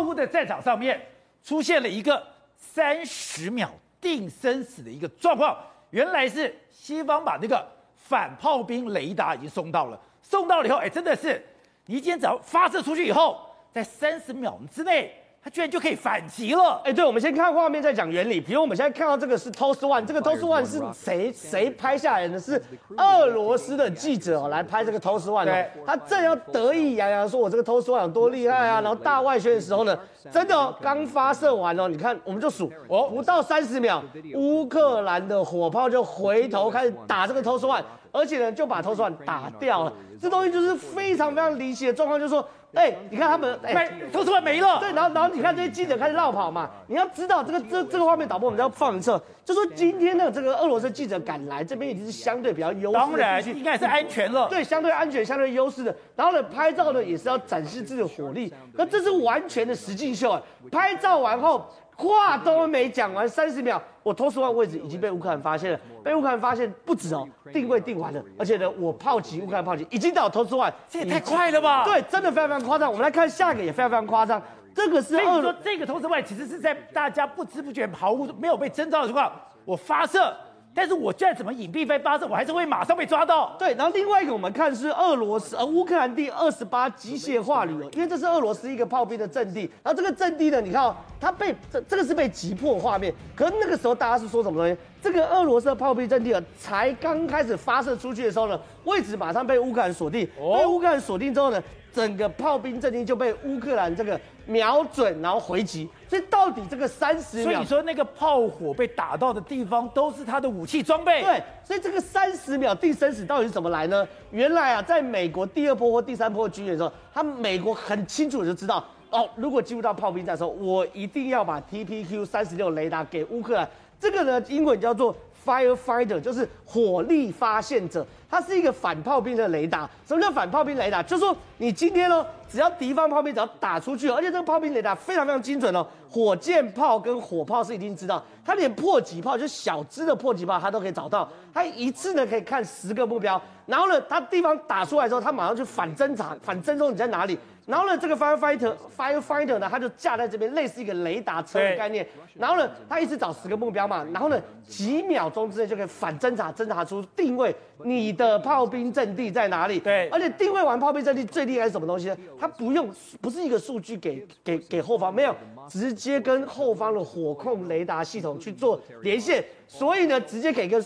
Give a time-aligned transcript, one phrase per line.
[0.00, 1.00] 乌的战场上面
[1.42, 5.56] 出现了一个三十秒定生死的一个状况，
[5.90, 11.44] 原来是西方把那个反炮兵雷达已经送到了，送到了以后，哎，真的是，
[11.86, 13.40] 你今天只要发射出去以后，
[13.72, 15.14] 在三十秒之内。
[15.42, 16.74] 它居然就可以反击了！
[16.84, 18.38] 哎、欸，对，我们先看画面再讲原理。
[18.38, 22.38] 比如我们现在看到这个是 TOS One，这个 TOS One 是谁谁拍下来的？
[22.38, 22.62] 是
[22.98, 25.70] 俄罗斯的记者哦来拍这个 TOS One 的。
[25.86, 29.98] 他正要得意洋洋说：“我这个 TOS One 有多厉害啊！”然后大外宣的时候呢，
[30.30, 39.92] 真的哦，刚发射完哦，你看我们就数哦，不到三十秒，乌克兰的火炮就回头开始打这个 TOS One，而且呢就把 TOS One 打掉了。
[40.20, 42.46] 这东西就是非常非常离奇的状况，就是说。
[42.72, 44.78] 哎、欸，你看他们，哎、欸，都出来没了。
[44.78, 46.70] 对，然后然后你看这些记者开始绕跑嘛。
[46.86, 54.48] 你要知道这个这这个画面导播我们要放一侧，就说今天的这个俄罗斯记者赶来这边已经是相对比较优势，当然应该是安全了。
[54.48, 55.94] 对，相对安全，相对优势的。
[56.14, 60.40] 然后呢，拍照呢也是要展示自己的火力，那这是完全的实境秀啊。
[60.70, 61.66] 拍照完后。
[62.00, 71.84] 话都没讲完，三十秒，我 TOS One 位置已经被乌克兰发现了，被乌克兰发现不止哦，定位定完了，而且呢，我炮击乌克兰炮击已经到 TOS One，这也太快了吧？
[71.84, 72.90] 对，真的非常非常夸张。
[72.90, 74.42] 我们来看下一个也非常非常夸张，
[74.80, 79.30] 这个是所以说这个 TOS One 其实是在大家不知不觉、毫无没有被征兆的情况，
[79.66, 80.34] 我发射。
[80.72, 83.56] 但是我再怎么隐蔽被发射，我还是会马上被抓到。
[83.58, 89.68] 对，然后另外一个我们看是俄罗斯呃乌克兰第二十八机械化旅，因为这是俄罗斯一个炮兵的阵地。
[89.82, 94.80] 然后这个阵地呢，你看哦，它被这这个是被击破画面，可是那个时候大家是说什么东西？
[95.02, 100.24] 这个俄罗斯的炮兵阵地啊，才刚开始发射出去的时候呢，位置马上被乌克兰锁定。
[100.38, 101.60] 被乌克兰锁定之后呢，
[101.92, 105.88] 整个炮兵阵地就被乌克兰这个瞄准，然后回击。
[106.08, 111.22] 所以到底这个三十秒，所以你说那个炮火被打到的地方都是他的武器装备。
[111.22, 114.06] 对，所以这个三十秒定生死到底是怎么来呢？
[114.30, 123.68] 原来啊，在美国第二波或第三波军演的时候，他们美国很清楚的就知道，哦，如果进入到炮兵战的时候，我一定要把 TPQ 三十六雷达给乌克兰。
[124.00, 125.14] 这个呢，英文叫做。
[125.42, 129.88] Firefighter 就是火力发现者，它是一个反炮兵的雷达。
[130.06, 131.02] 什么叫反炮兵雷达？
[131.02, 147.38] 就是说你今天呢，只要敌方炮兵只要打出去，而且这个炮兵雷达非常非常精准哦，火箭炮跟火炮是一定知道，它连迫击炮就小支的迫击炮它都可以找到，它一次呢可以看十个目标，然后呢，它地方打出来之后，它马上去反侦查，反侦测你在哪里。
[147.66, 152.04] 然后呢，这个 firefighter firefighter 呢，它就架在这边，类似一个雷达车的概念。
[152.34, 154.04] 然后呢，它一直找十个目标嘛。
[154.12, 157.54] 然后呢，几秒钟之内就可以反侦查，侦查出定位
[157.84, 159.80] 你的炮兵阵地在哪里。
[159.80, 160.08] 对。
[160.10, 162.16] 而且定位完炮兵阵地最厉害是什么东西呢？
[162.38, 162.88] 它不用，
[163.20, 165.34] 不是一个数据给给给后方，没有，
[165.68, 169.44] 直接跟后方的火控雷达系统去做连线。
[169.66, 170.82] 所以呢，直接给个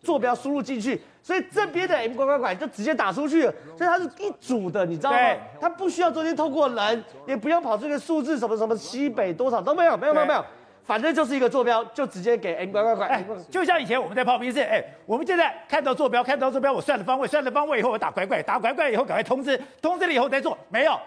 [0.00, 1.00] 坐标输入进去。
[1.22, 5.18] 所以这边的 M 拐拐拐就直接打出去了，所以它是一组的，你知道吗？
[5.60, 10.44] 它不需要中间透过人，也不用跑这个数字什么什么西北多少都没有，没有没有没有，
[10.84, 13.06] 反正就是一个坐标，就直接给 M 拐拐拐。
[13.06, 20.56] 哎，就像以前我们在炮兵室，哎，我们现在看到坐标，看到坐标，我算了方位，算了方位以后我打拐拐，打拐拐以后赶快通知，通知了以后再做。
[20.68, 20.98] 没有，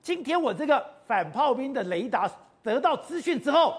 [0.00, 2.30] 今天我这个反炮兵的雷达
[2.62, 3.74] 得到资讯之后。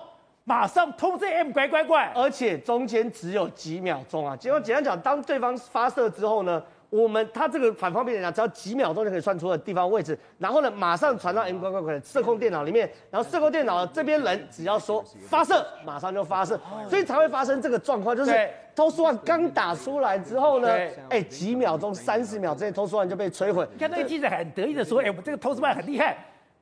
[0.46, 4.36] 马上通知 M 乖乖乖，而且中间只有几秒钟啊！
[4.36, 23.66] 结果简单讲，当对方发射之后呢，我们他这个反方面来讲，只要几秒钟就可以算出的地方位置，然后呢，马上传到 M 乖乖乖的射控电脑里面，然后射控电脑这边人只要说发射，马上就发射，所以才会发生这个状况，就是偷书案刚打出来之后呢，哎、欸，几秒钟，三十秒之内偷书案就被摧毁。
[23.72, 26.18] 你看那个记者很得意的说：“哎、欸，我们这个偷书案很厉害。”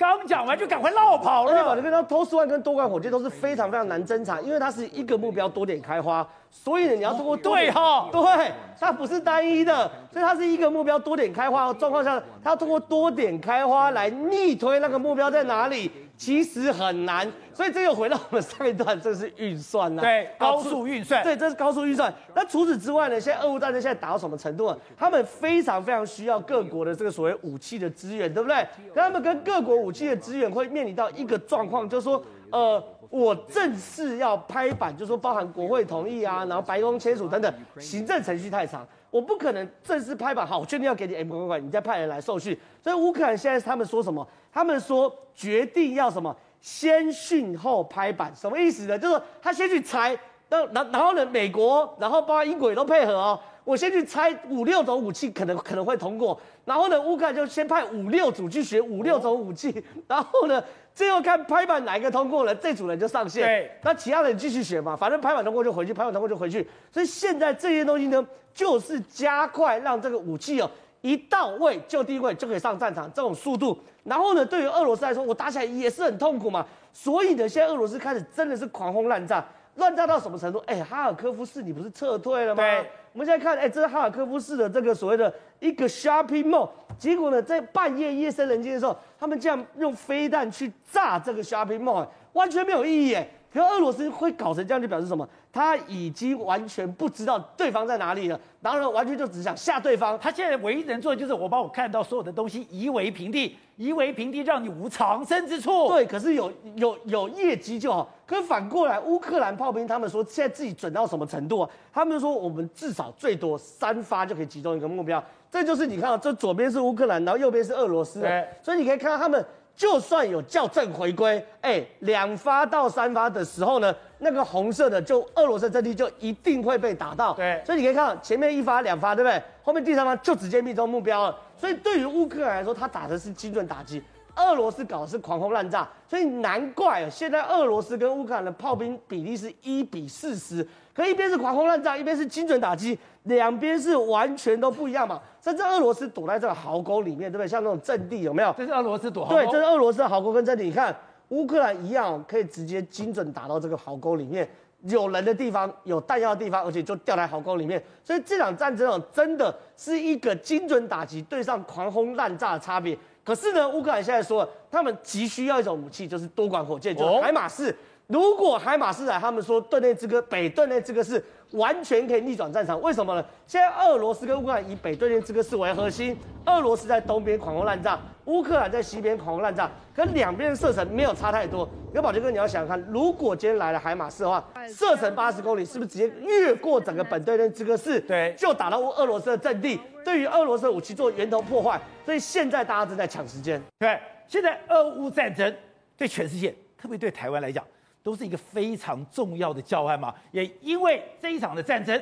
[0.09, 1.51] 刚讲完就赶快绕跑了。
[1.51, 7.37] 而且宝杰哥，TOS One 跟多管火箭都是非常非常难侦查，因为它是一个目标多点开花，所以呢你要通过。
[7.37, 15.91] 对哈，对，它不是单一的，所以它是一个目标多点开花的状况下，它要通过多点开花来逆推那个目标在哪里。
[16.17, 17.27] 其实很难，
[17.61, 20.03] 所以这又回到我们上一段，这是运算呐、啊。
[20.03, 21.23] 对，高速运算。
[21.23, 22.11] 对，这是高速运算。
[22.33, 23.21] 那除此之外呢？
[23.21, 24.75] 现在俄乌战争现在打到什么程度啊？
[24.97, 28.65] 他们非常非常需要各国的这个所谓武器的资源，对不对？
[28.95, 40.47] 他们跟各国武器的资源会面临到一个状况，就是说，呃，我正式要拍板，就是说包含国会同意啊，然后白宫签署等等，行政程序太长，我不可能正式拍板。
[40.47, 42.57] 好，我确定要给你 M 拐拐拐，你再派人来受训。
[42.83, 44.27] 所以乌克兰现在他们说什么？
[44.51, 46.35] 他们说决定要什么？
[46.61, 48.97] 先训后拍板，什么意思呢？
[48.97, 50.17] 就是他先去拆，
[50.47, 53.39] 然然然后呢，美国，然后包括英国也都配合哦。
[53.63, 56.39] 我先去猜五六种武器，可能可能会通过。
[56.65, 60.63] 然后呢，乌克兰就先派五六组去学五六种武器，然后呢，
[60.95, 63.43] 最后看拍板哪一个通过了，这组人就上线。
[63.43, 66.67] 对，那其他人继续学嘛，反正拍板通过就回去，拍板通过就回去。
[66.91, 70.69] 所以现在这些东西呢，就是加快让这个武器哦。
[71.01, 73.77] 一到位就定位就可以上战场，这种速度。
[74.03, 76.65] 然后呢，对于俄罗斯来说，我打起来也是很痛苦嘛。
[76.93, 79.43] 所以呢，现在俄罗斯开始真的是狂轰滥炸，
[79.75, 80.59] 乱炸到什么程度？
[80.67, 82.63] 哎，哈尔科夫市你不是撤退了吗？
[82.63, 82.89] 对。
[83.13, 93.29] 我们现在看，哎，这是哈尔科夫市的这个所谓的一个 shopping mall，结果呢，在半夜夜深人静的时候，他们竟然用飞弹去炸这个 shopping mall，完全没有意义耶。
[93.53, 95.27] 可是俄罗斯会搞成这样，就表示什么？
[95.51, 100.17] 他已经完全不知道对方在哪里了，然后呢，完全就只想吓对方。
[100.17, 105.89] 他现在唯一能做的就是我把我看到所有的东西夷为平地，夷为平地，让你无藏身之处。
[105.89, 108.09] 对，可是有有有业绩就好。
[108.25, 111.69] 可是反过来，乌克兰炮兵他们说现在自己准到什么程度啊？
[111.91, 115.21] 他们说我们至少最多三发就可以集中一个目标。
[115.51, 118.21] 这就是你看到这左边是乌克兰，然后右边是俄罗斯。
[118.21, 119.45] 对，所以你可以看到他们。
[119.75, 127.33] 就算有校正回归，哎，两发到三发的时候呢，那个红色的就俄罗斯阵地就一定会被打到。
[127.33, 129.41] 对，所以你可以看到前面一发两发，对不对？
[129.63, 131.37] 后面第三发就直接命中目标了。
[131.57, 134.01] 所以对于乌克兰来说，他打的是精准打击，
[134.35, 135.87] 俄罗斯搞的是狂轰滥炸。
[136.07, 145.21] 所以难怪现在俄罗斯跟乌克兰的炮兵比例是一比四十，可一边是狂轰滥炸，一边是精准打击，两边是完全都不一样嘛。
[145.41, 147.47] 甚至俄罗斯躲在这个壕沟里面，对不对？
[147.47, 148.53] 像那种阵地有没有？
[148.57, 149.35] 这是俄罗斯躲壕沟。
[149.37, 150.65] 对，这是俄罗斯的壕沟跟阵地。
[150.65, 150.95] 你看
[151.29, 154.47] 乌克兰一样，可以直接精准打到这个壕沟里面，
[154.81, 157.81] 有人的地方，有弹药的地方，而且就掉在壕沟里面。
[158.03, 162.97] 所以这场战争哦，真的是一个精准打击对上狂轰滥炸的差别。
[163.23, 167.75] 可是呢，乌克兰现在说，他们急需要一种武器，就是多管火箭，就是海马士。
[168.11, 172.79] 如果海马斯来，他们说顿内兹克、北顿内兹克是完全可以逆转战场。
[172.81, 173.25] 为什么呢？
[173.47, 181.65] 现在俄罗斯跟乌克兰以北顿内兹哥是为核心，俄罗斯在东边狂轰滥炸，乌克兰在西边狂轰滥炸，跟两边的射程没有差太多。
[181.93, 191.79] 有宝杰哥，你要想想看，如果今天来了海马斯的话，射程八十公里，是不是直接越过整个本顿内兹克市，对，就打到俄罗斯的阵地，对于俄罗斯的武器做源头破坏。
[192.05, 193.61] 所以现在大家正在抢时间。
[193.79, 193.97] 对，
[194.27, 195.55] 现在俄乌战争
[195.95, 197.63] 对全世界，特别对台湾来讲。
[198.03, 202.01] 都是一个非常重要的教案嘛，也因为这一场的战争，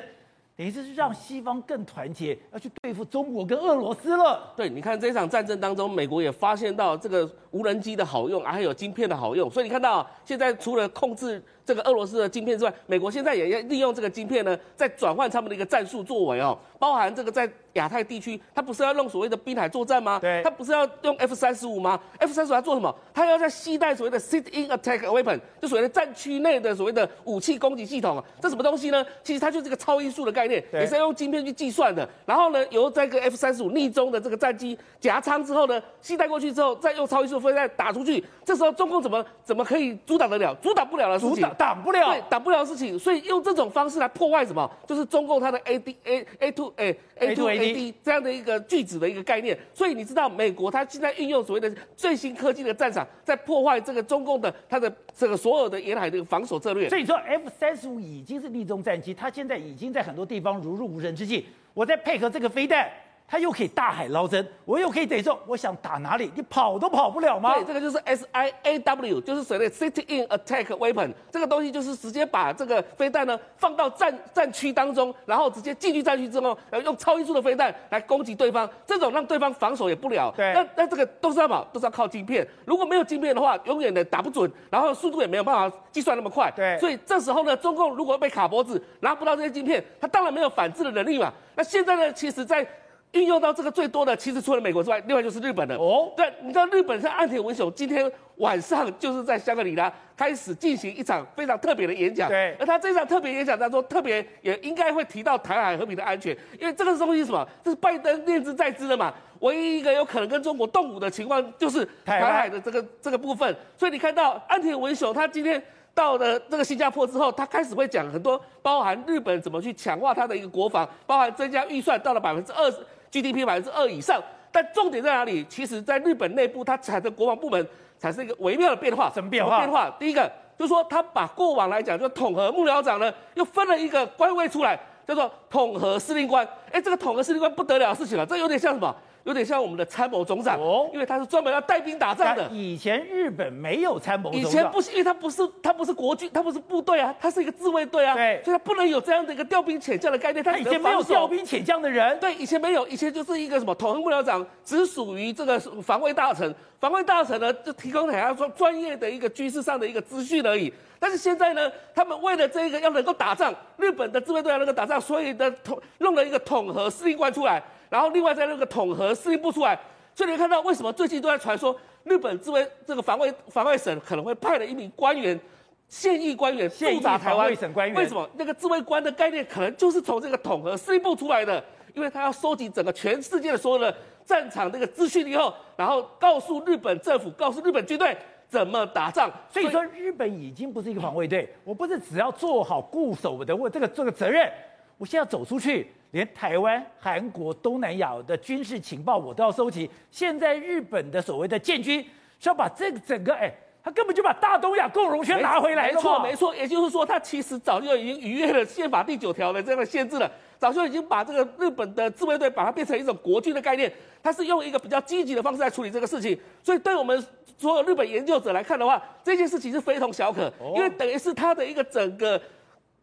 [0.56, 4.52] 等于是让西方更团结，要去对付中国跟俄罗斯了。
[4.56, 11.42] 对，你看这场战争当中，美国也发现到这个无人机的好用，还有晶片的好用，所以你看到现在除了控制。
[11.62, 20.18] 这个俄罗斯的晶片之外，美国现在也要利用这个晶片呢，在转换他们的一个战术作为哦，包含这个在亚太地区，他不是要用所谓的滨海作战吗？
[20.20, 22.92] 对，他不是要用 F 三十五吗？F 三十五要做什么？
[23.14, 29.06] 他要在携带所谓的 sit-in attack weapon，就所谓的战区内的所谓的武器攻击系统，这什么东西呢？
[29.22, 32.08] 其实它就是一个超音速的概念，也是要用晶片去计算的。
[32.26, 40.54] 然后呢，由这个 F 三十五逆中的这个战机夹舱之后呢，携带过去之后，再用超音速飞弹打出去，这时候中共怎么怎么可以阻挡得了？
[40.62, 42.12] 阻挡不了的事情，挡不了。
[42.12, 44.70] 对，挡不了的事情，所以用这种方式来破坏什么？
[44.86, 49.58] 就是中共它的 A D A A two A A two A D 这样的一个句子的一个概念。
[49.72, 56.88] 所以你知道，美国它现在运用所谓的最新科技的战场，在破坏这个中共的它的这个所有的沿海的防守策略。
[56.88, 61.44] 所以说，F 三十五已经是逆中战机，它现在已经在很多地方如入无人之境。
[61.72, 62.88] 我在配合这个飞弹。
[63.30, 67.54] 它又可以大海捞针，我又可以等于说，我想打哪里，你跑都跑不了吗？
[67.54, 80.34] 对，这个就是 S I A W，就是所谓的 Sit-in Attack Weapon，这个东西就是直接把这个飞弹呢放到战战区当中，然后直接进去战区之后，呃，用超音速的飞弹来攻击对方，这种让对方防守也不了。
[80.36, 82.44] 对，那那这个都是要跑，都是要靠晶片。
[82.66, 86.52] 如果没有晶片的话，永远的打不准，然后速度也没有办法计算那么快。
[86.56, 91.32] 对，所以这时候呢，中共如果被卡脖子，拿不到这些晶片，他当然没有反制的能力嘛。
[91.54, 92.66] 那现在呢，其实在
[93.12, 95.76] 运用到这个最多的，其实除了美国之外，另外就是日本的。
[95.76, 102.28] 哦，对，你知道日本是岸田文雄今天晚上就是在香格里拉开始进行一场非常特别的演讲。
[102.28, 107.46] 对，而他这场特别演讲当中，特别也应该会提到台海和平的安全，因为这个东西是什么？
[107.64, 109.12] 这是拜登念之在兹的嘛。
[109.40, 113.56] 唯一一个有可能跟中国动武的情况，就是台海的这个这个部分。
[113.76, 115.60] 所以你看到岸田文雄他今天
[115.94, 122.78] 到了这个新加坡之后，他开始会讲很多，包含日本怎么去强化他的一个国防，包含增加预算到了百分之二十。
[123.10, 125.44] GDP 百分之二以上，但重点在哪里？
[125.48, 127.66] 其实，在日本内部，它产生国防部门
[127.98, 129.10] 产生一个微妙的变化。
[129.12, 129.58] 什么变化？
[129.58, 129.90] 变化。
[129.98, 136.46] 第一个就是说，他把过往来讲，就统合幕僚长呢，又分了一个官位出来，叫做统合司令官。
[136.70, 138.94] 哎，这个统合司令官不得了的事情了，这有点像什么？
[139.24, 142.48] 有点像我们的参谋总长哦，因为他是专门要带兵打仗的。
[142.50, 150.42] 以前日本没有参谋总长，以前不是，因为他不是他不是国军，他不是部队啊，他是一个自卫队啊，对，所以他不能有这样的一个调兵遣将的概念。
[150.42, 160.72] 他以前没有调兵遣将的人，对，以前没有，以前就是一个什么统合幕僚长，只属于这个防卫大臣，防卫大臣呢就提供给他说专业的一个军事上的一个资讯而已。
[161.00, 169.76] 但是现在呢，他们为了这个要能够打仗，日本的自卫队要能够打仗，所以呢统弄了一个统合司令官出来，然后另外再弄个统合司令部出来。
[170.14, 175.40] 所以你看到为什么最近都在传说日本自卫这个防卫防卫省可能会派了一名官员，
[175.88, 177.48] 现役官员驻扎台湾？
[177.94, 181.64] 为什么那个自卫官的概念可能就是从这个统合司令部出来的？
[181.94, 183.92] 因为他要收集整个全世界的所有的
[184.24, 188.16] 战场那个资讯以后，然后告诉日本政府，告诉日本军队
[188.50, 189.30] 怎么打仗。
[189.48, 194.52] 所以说，日本已经不是一个防卫队，我不是只要做好固守的我这个这个责任，
[194.98, 199.88] 我现在要走出去，连台湾、韩国、东南亚的军事情报我都要收集。
[200.10, 202.04] 现在日本的所谓的建军
[202.38, 203.50] 是要把这个整个哎。
[203.82, 205.94] 他根本就把大东亚共荣圈拿回来了。
[205.94, 213.90] 没错，没错，也就是说，他其实早就已经逾越了宪法第九条的这样的限制了，早就已经把这个日本的自卫队把它变成一种国军的概念，
[214.22, 216.38] 他是用一个比较积极的方式来处理这个事情。
[216.62, 217.24] 所以，对我们
[217.56, 222.40] 所有日本研究者来看的话，这件事情是非同小可，因为等于是他的一个整个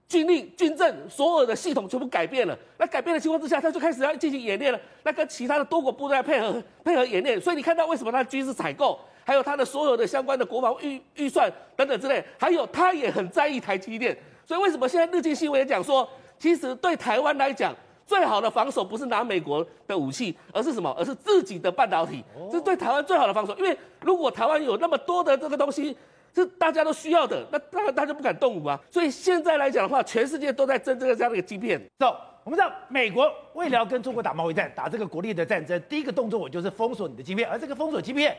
[0.07, 2.57] 军力、军政所有的系统全部改变了。
[2.77, 7.41] 那改变的情况之下，他就开始要进行演练了，那跟其他的多国部队配合配合演练。
[7.41, 8.99] 所以，你看到为什么他的军事采购？
[9.27, 16.07] 还有他的所有的相关的国防预预算等等之类，还有他也很在意台积电，所以为什么现在日经新闻也讲说，
[16.39, 20.95] 其实对台湾来讲，最好的防守不是拿美国的武器，而是什么？
[20.97, 23.53] 而是自己的半导体，这是对台湾最好的防守。
[23.57, 25.93] 因为如果台湾有那么多的这个东西
[26.33, 28.79] 是大家都需要的，那当然大家不敢动武啊。
[28.89, 31.77] 所以现在来讲的话，全世界都在争这个这样的一个芯片。
[31.99, 32.15] 走，
[32.45, 38.33] 我们知道美国为了要跟中国打贸易战，打这个国力的战争，第一个动作我就是封锁你的芯片，而这个封锁芯片。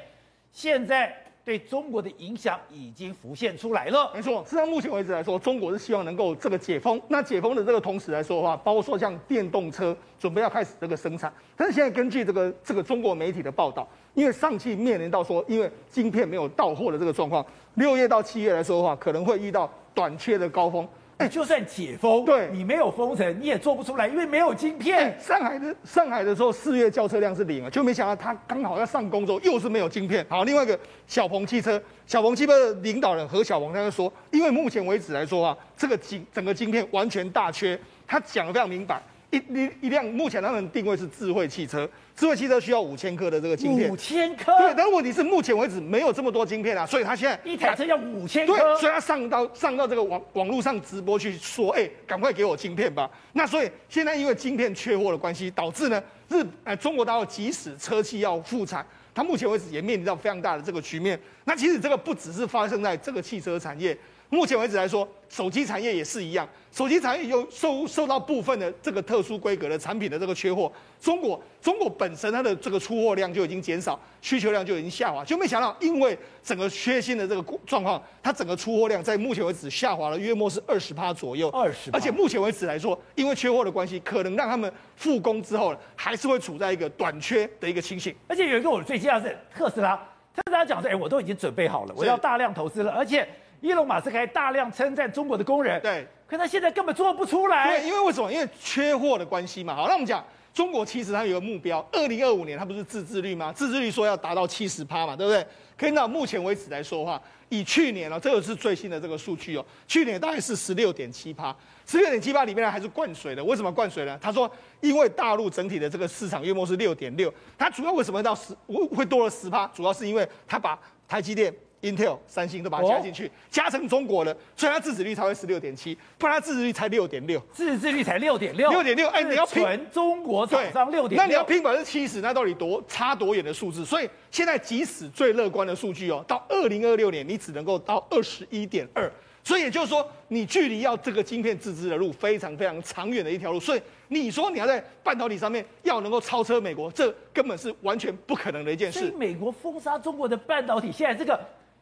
[0.53, 1.15] 现在
[1.45, 4.11] 对中国的影响已经浮现出来了。
[4.15, 7.01] 没错，事实上目前为止来说，中国是希望能够这个解封。
[7.09, 11.33] 那解封的这个同时来说的话，包括说像电动车准备要开始这个生产。
[11.57, 17.45] 但是现在根据这个这个中国媒体的报道，因为上汽面临到说，因为晶片没有到货的这个状况，
[17.77, 20.87] 六月到七月来说的话，可能会遇到短缺的高峰。
[21.19, 25.19] 哎，就算解封，对，你没有封城，你也做不出来，因为没有晶片。
[25.21, 30.25] 上海的上海的时候，四月轿车量是零啊，就没想到他刚好要上工之后，又是没有晶片。
[30.29, 39.03] 好，另外一个小鹏汽车，小鹏汽车的领导人何小鹏他就说，因为目前为止来说啊，这个晶整个晶片完全大缺，他讲的非常明白。
[39.31, 53.11] 一一一辆，目前他们定位是智慧汽车，智慧汽车需要五千颗的这个晶片，五千颗，对，但是问题是目前为止没有这么多晶片啊，所以他现在一台车要五千颗，对，所以他上到上到这个网网络上直播去说，哎，赶快给我晶片吧。
[53.35, 61.21] 那所以现在因为晶片缺货的关系，导致呢日呃中国大陆即使车企要复产，它目前为止也面临到非常大的这个局面。
[61.45, 63.95] 那其实这个不只是发生在这个汽车产业。
[64.31, 70.71] 目前为止来说，手机产业也是一样，手机产业又受受到部分的这个特殊规格的产品的这个缺货。
[71.01, 81.49] 中国中国本身它的这个出货量就已经减少，需求量就已经下滑，就没想到因为整个缺芯的这个状况，它整个出货量在目前为止下滑了约莫是二十趴左右。
[81.49, 88.15] 二十，而且目前为止来说，因为缺货的关系，可能让他们复工之后呢，还是会处在一个短缺的一个情形。
[88.27, 89.97] 而且有一个我最惊讶是特斯拉，
[90.37, 93.27] 特斯拉讲说，哎，我都已经准备好了，我要大量投资了，而且。
[93.61, 97.81] 伊隆马斯克还大量称赞中国的工人，对，可他现在根本做不出来。
[97.81, 98.33] 对，因为为什么？
[98.33, 99.75] 因为缺货的关系嘛。
[99.75, 100.25] 好，那我们讲，
[100.55, 103.53] 中国其实它有个目标，二零二五年它不是自制率吗？
[103.53, 105.45] 自制率说要达到七十趴嘛，对不对？
[105.77, 111.55] 可以到目前为止来说的话，以去年哦，这个是最新的这个数据哦，去年大概是十六点七趴，
[111.87, 113.45] 十六点七趴里面呢还是灌水的。
[113.45, 114.19] 为什么灌水呢？
[114.21, 114.51] 他说，
[114.81, 119.67] 因为大陆整体的这个市场约莫是六点六，它主要为什么到十会会多了十趴？
[119.69, 121.53] 主要是因为它把台积电。
[121.81, 133.85] Intel、三星都把它加进去，加成中国了，所以它自制率才会十六点七，不然它自制率才六点六，自制率才六点六，六点六，哎，你要拼全中国厂商六点，那你要拼百分之七十，那到底多差多远的数字？
[133.85, 139.09] 所以现在即使最乐观的数据哦，到二零二六年你只能够到二十一点二，
[139.45, 148.99] 所以也就是说，你距离要这个晶片自制的路非常非常长远的一条路，所以你说你要在半导体上面要能够超车美国，这根本是完全不可能的一件事。
[148.99, 151.39] 所以美国封杀中国的半导体，现在这个。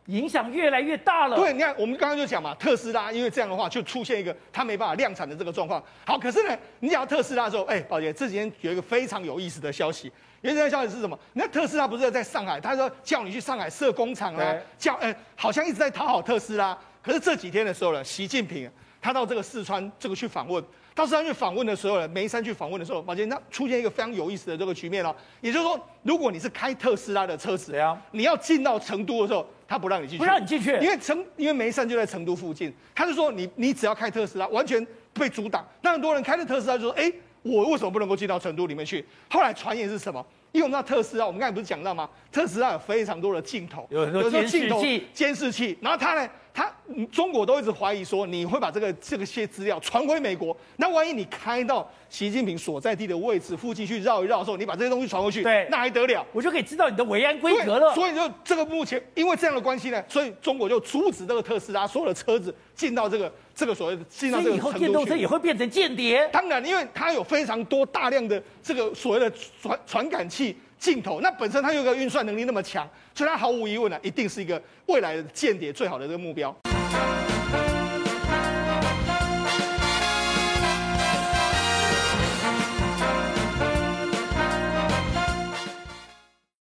[0.06, 1.36] 影响越来越大了。
[1.36, 5.82] 对，你看，我们刚刚就讲嘛，特斯拉因为这样的话，就出现一个它没办法量产的这个状况。
[6.04, 10.10] 好，可是呢，你讲到特斯拉的时候，哎，宝杰，这几天有一个非常有意思的消息。
[10.42, 11.18] 有一个消息是什么？
[11.32, 16.76] 那特斯拉不是在上海，他说叫你去上海设工厂啊，叫，哎，好像一直在讨好特斯拉。
[17.02, 18.70] 可是这几天的时候呢，习近平
[19.00, 20.62] 他到这个四川这个去访问。
[20.96, 25.14] 到时候去访问的时候呢，眉山去访问的时候，宝杰，那出现一个非常有意思的这个局面哦。
[25.42, 35.62] 也就是说，如果你是开特斯拉的车子，呀，你要进到成都的时候，他不让你进去，不让你进去，因为成因为梅山就在成都附近，他就说你你只要开特斯拉，完全被阻挡。
[35.82, 37.12] 那很多人开的特斯拉就说，哎，
[37.42, 39.04] 我为什么不能够进到成都里面去？
[39.28, 40.24] 后来传言是什么？
[40.52, 42.08] 因为我们知道特斯拉，我们刚才不是讲到吗？
[42.32, 45.76] 特斯拉有非常多的镜头，有很多监视器，监视器。
[45.82, 46.26] 然后他呢，
[46.56, 46.72] 他
[47.12, 56.24] 中国都一直怀疑说你会把这个这个些资料传回美国，那万一你开到习近平所在地的位置附近去绕一绕的时候，你把这些东西传回去，对，那还得了？
[56.32, 57.94] 我就可以知道你的维安规格了。
[57.94, 64.56] 所以就这个目前因为这样的关系呢，所以中国就阻止这个特斯拉所有的车子进到这个这个所谓的进到这个。
[64.56, 66.26] 以后电动车也会变成间谍？
[66.32, 70.56] 当然，因为它有非常多大量的这个所谓的传传感器。
[70.78, 76.54] 镜头，那本身它有个运算能力那么强，所以它毫无疑问呢，一定是一个未来的间谍最好的这个目标。